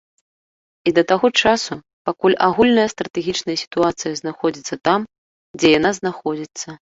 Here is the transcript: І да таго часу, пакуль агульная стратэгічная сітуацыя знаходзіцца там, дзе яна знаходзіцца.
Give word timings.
І 0.91 0.93
да 0.97 1.01
таго 1.11 1.27
часу, 1.43 1.73
пакуль 2.09 2.37
агульная 2.47 2.85
стратэгічная 2.93 3.57
сітуацыя 3.63 4.13
знаходзіцца 4.21 4.79
там, 4.91 4.99
дзе 5.59 5.67
яна 5.77 5.91
знаходзіцца. 6.01 6.67